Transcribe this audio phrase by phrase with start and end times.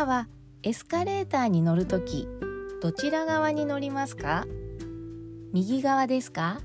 [0.00, 0.28] たは
[0.62, 2.26] エスカレーターに乗るとき
[2.80, 4.46] どちら側に乗りますか？
[5.52, 6.62] 右側ですか？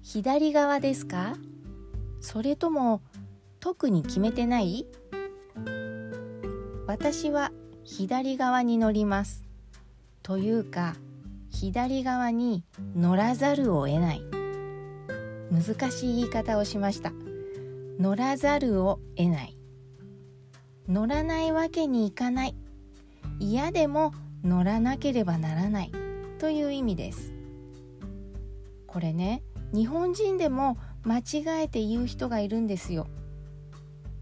[0.00, 1.34] 左側ですか？
[2.22, 3.02] それとも
[3.60, 4.86] 特に決めてない？
[6.86, 7.52] 私は
[7.84, 9.44] 左側に乗ります。
[10.22, 10.94] というか
[11.50, 12.64] 左側に
[12.96, 14.22] 乗らざるを得ない。
[15.52, 17.12] 難しい言い方をしました。
[17.98, 19.53] 乗らざるを得ない。
[20.88, 22.54] 乗らないわけにいかない。
[23.38, 25.92] 嫌でも乗らなければならない。
[26.38, 27.32] という意味です。
[28.86, 29.42] これね
[29.72, 33.06] 日本人でも間違えて言う人がいるんですよ。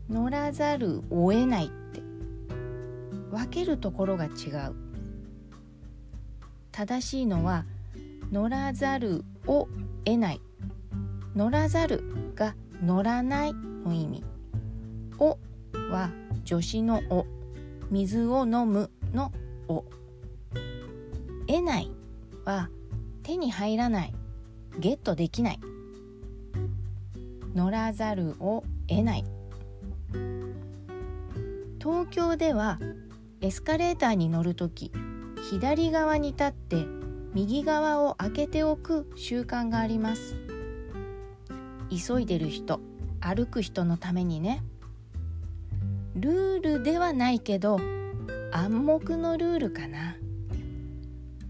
[0.08, 2.00] 乗らざるを得ないって。
[3.30, 4.28] 分けるところが違
[4.70, 4.74] う。
[6.70, 7.66] 正しいのは
[8.30, 9.68] 乗らざるを
[10.04, 10.40] 得ない。
[11.34, 14.24] 乗らざるが乗らないの意味。
[15.18, 15.38] お
[15.90, 16.10] は
[16.44, 17.26] 助詞のお
[17.90, 19.32] 水を飲むの
[19.68, 19.84] お
[21.46, 21.90] 得ない
[22.44, 22.70] は
[23.22, 24.14] 手に入らない。
[24.78, 25.60] ゲットできない。
[27.54, 29.24] 乗らざるを得ない。
[31.78, 32.78] 東京では
[33.40, 34.92] エスカレーターに乗るとき
[35.50, 36.86] 左側に立って
[37.34, 40.36] 右側を開けておく習慣があります。
[41.90, 42.80] 急いでる人
[43.20, 44.62] 歩く人のためにね。
[46.14, 47.80] ルールではないけど
[48.52, 50.16] 暗黙のルールかな。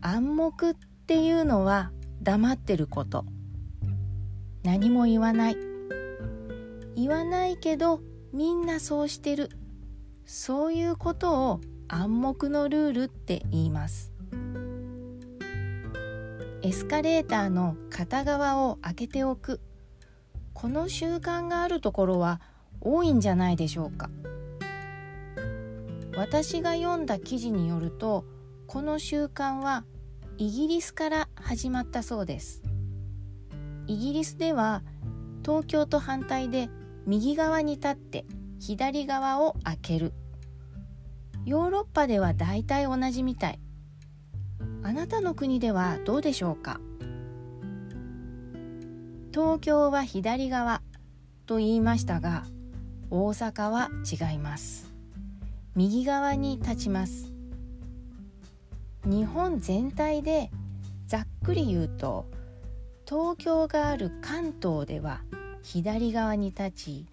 [0.01, 0.75] 暗黙っ
[1.07, 1.91] ていうのは
[2.23, 3.25] 黙ってること。
[4.63, 5.57] 何も言わない。
[6.95, 8.01] 言わないけど
[8.33, 9.51] みんなそうしてる。
[10.25, 14.13] そういうことを暗黙のルールって言います。
[16.63, 19.61] エスカレーターの片側を開けておく。
[20.55, 22.41] この習慣があるところは
[22.81, 24.09] 多いんじゃないでしょうか。
[26.17, 28.25] 私が読んだ記事によると
[28.67, 29.85] この習慣は
[30.39, 32.63] イギリスから始まったそうです。
[33.87, 34.83] イギリスでは
[35.45, 36.69] 東京と反対で
[37.07, 38.25] 右側に立って
[38.61, 40.13] 左側を開ける。
[41.45, 43.59] ヨーロッパでは大体同じみたい。
[44.85, 46.81] あなたの国ではどうでしょうか？
[49.33, 50.83] 東京は左側
[51.47, 52.45] と言いましたが
[53.11, 53.89] 大阪は
[54.31, 54.92] 違います。
[55.75, 57.33] 右側に立ちます。
[59.07, 60.51] 日本全体で
[61.07, 62.27] ざっくり言うと
[63.09, 65.23] 東京がある関東では
[65.63, 67.07] 左側に立ち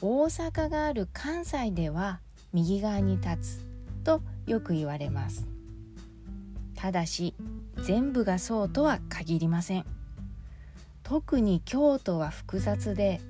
[0.00, 2.20] 大阪がある関西では
[2.52, 3.66] 右側に立つ
[4.04, 5.48] とよく言われます。
[6.76, 7.34] ただし
[7.82, 9.84] 全部がそうとは限りません。
[11.02, 13.20] 特に京都は複雑で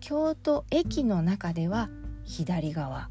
[0.00, 1.88] 京都駅の中では
[2.24, 3.10] 左側。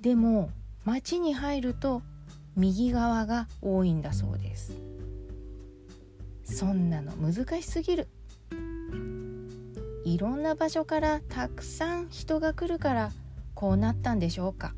[0.00, 0.50] でも
[0.84, 2.02] 町に入ると
[2.56, 4.72] 右側が多いんだそうです。
[6.44, 8.08] そんなの難しすぎる。
[10.04, 13.12] いろんな場所からたくさん人が来るから
[13.54, 14.74] こうなったんでしょうか。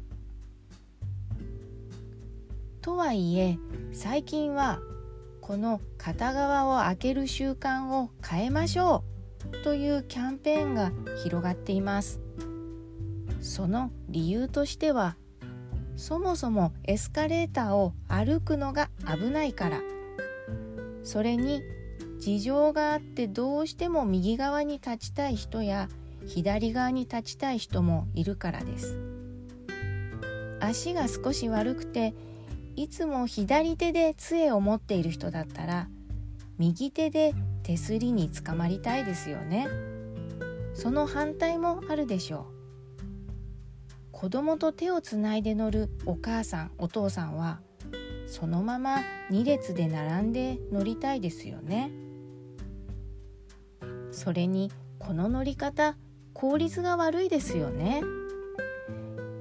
[2.82, 3.58] とはいえ
[3.92, 4.80] 最近は
[5.40, 9.04] この片側を開ける習慣を変えましょ
[9.52, 10.92] うというキャンペーンが
[11.22, 12.20] 広がっています。
[13.40, 15.16] その理由としては
[15.96, 19.80] そもそもエスカレーターを歩くのが危ないから。
[21.02, 21.62] それに
[22.18, 25.88] 事情があってどうしても右側に立ちたい人や
[26.26, 28.98] 左側に立ちたい人もいるからです。
[30.60, 32.14] 足が少し悪くて
[32.76, 35.88] いつも左手で杖を持っている人だったら
[36.58, 39.68] 右手で手すりにつかまりたいですよね。
[40.74, 42.59] その反対もあるでしょう。
[44.20, 47.62] 子供と手をつないで乗るお母さんお父さんは
[48.26, 48.96] そのまま
[49.30, 51.90] 2列で並んで乗りたいですよね。
[54.12, 55.96] それにこの乗り方
[56.34, 58.02] 効率が悪いですよね。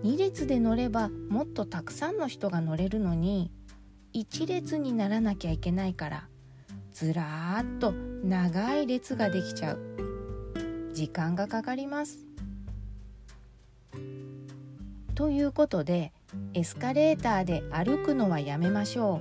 [0.05, 3.51] 2列で乗ればもっとたくさんの人が乗れるのに
[4.13, 6.29] 1列にならなきゃいけないから
[6.93, 9.79] ずらーっと長い列ができちゃう。
[10.93, 12.29] 時間がかかります。
[15.19, 16.13] ということで
[16.53, 19.19] エスカレーターで歩くのはやめましょ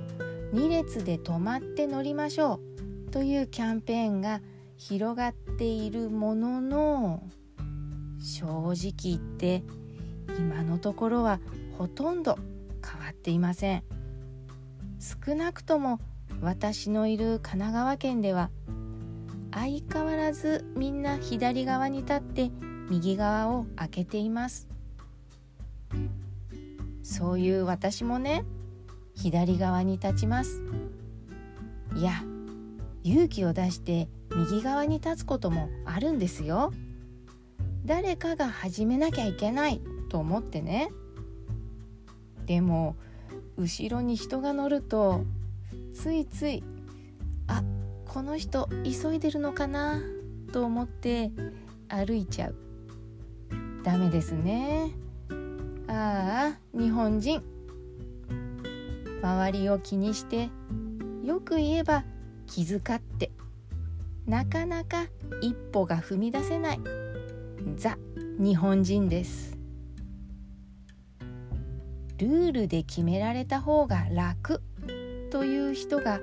[0.53, 0.55] う。
[0.55, 2.61] 2列で止まって乗りましょ
[3.07, 3.11] う。
[3.11, 4.39] というキャンペーンが
[4.77, 7.23] 広がっているものの
[8.17, 9.61] 正直言って
[10.37, 11.41] 今のところは
[11.77, 12.37] ほとんど
[12.81, 13.83] 変わっていません。
[15.01, 15.99] 少なくとも
[16.39, 18.51] 私のいる神奈川県では
[19.51, 22.51] 相変わらずみんな左側に立って
[22.89, 24.69] 右側を開けています。
[27.09, 28.45] そういう私もね
[29.15, 30.61] 左側に立ちます。
[31.95, 32.23] いや
[33.03, 36.71] 勇気を出して右側に立つこともあるんですよ。
[37.83, 40.91] 誰かが始めなきゃいけないと思ってね。
[42.45, 42.95] でも
[43.57, 45.23] 後ろに人が乗ると
[45.95, 46.63] ついつい
[47.47, 47.63] あ
[48.05, 49.99] この人急いでるのかな
[50.53, 51.31] と思って
[51.87, 52.55] 歩いちゃう。
[53.83, 54.91] ダメですね。
[55.91, 57.41] ああ日本人。
[59.23, 60.49] 周りを気にして
[61.23, 62.03] よく言えば
[62.45, 63.31] 気遣って。
[64.27, 65.07] なかなか
[65.41, 66.79] 一歩が踏み出せない。
[67.75, 67.97] ザ
[68.37, 69.57] 日本人です。
[72.19, 74.61] ルールで決められた方が楽。
[75.31, 76.19] という人が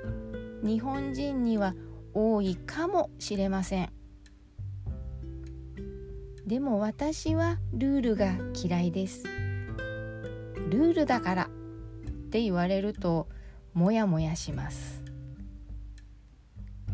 [0.63, 1.75] 日本人には
[2.15, 3.93] 多いかもしれません。
[6.47, 9.25] でも私はルールが嫌いです。
[10.69, 11.49] ルールだからっ
[12.31, 13.29] て言われると
[13.75, 15.03] モヤモヤします。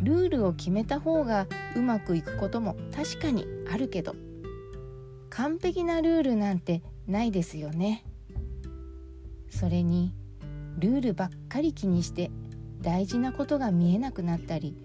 [0.01, 4.17] ルールを決めた方がうまくいくことも確かにあるけど
[5.31, 8.05] 完璧なルールなんてないですよね。
[9.49, 10.13] それに
[10.79, 12.31] ルールばっかり気にして
[12.81, 14.77] 大事なことが見えなくなったり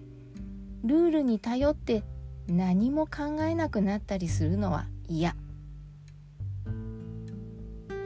[0.84, 2.04] ルールに頼って
[2.46, 5.34] 何も考えなくなったりするのは嫌。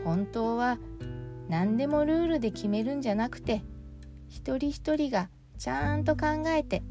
[0.05, 0.79] 本当は
[1.49, 3.63] 何でもルールで決めるんじゃなくて
[4.29, 5.29] 一人一人が
[5.59, 6.83] ちゃんと考えて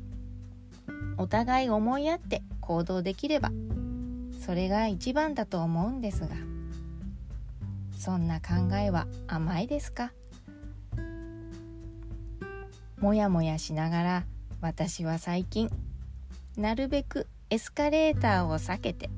[1.17, 3.51] お互い思いやって行動できれば
[4.45, 6.29] それが一番だと思うんですが。
[7.97, 10.11] そんな考えは甘いですか？
[12.99, 14.25] もやもやしながら
[14.59, 15.69] 私は最近
[16.57, 19.11] なるべくエスカレーターを避けて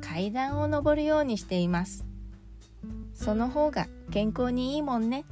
[0.00, 2.06] 階段を上るようにしています。
[3.20, 5.26] その方が健康にいいもんね。